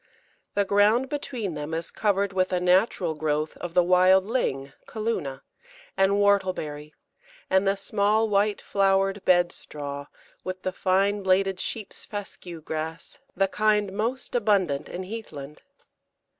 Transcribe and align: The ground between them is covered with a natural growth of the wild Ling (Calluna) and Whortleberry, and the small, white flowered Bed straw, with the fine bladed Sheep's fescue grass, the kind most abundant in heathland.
The 0.55 0.65
ground 0.65 1.09
between 1.09 1.53
them 1.53 1.75
is 1.75 1.91
covered 1.91 2.33
with 2.33 2.51
a 2.51 2.59
natural 2.59 3.13
growth 3.13 3.55
of 3.57 3.75
the 3.75 3.83
wild 3.83 4.25
Ling 4.25 4.73
(Calluna) 4.87 5.41
and 5.95 6.13
Whortleberry, 6.13 6.95
and 7.51 7.67
the 7.67 7.77
small, 7.77 8.27
white 8.27 8.61
flowered 8.61 9.23
Bed 9.25 9.51
straw, 9.51 10.07
with 10.43 10.63
the 10.63 10.71
fine 10.73 11.21
bladed 11.21 11.59
Sheep's 11.59 12.03
fescue 12.03 12.61
grass, 12.61 13.19
the 13.35 13.47
kind 13.47 13.93
most 13.93 14.33
abundant 14.33 14.89
in 14.89 15.03
heathland. 15.03 15.61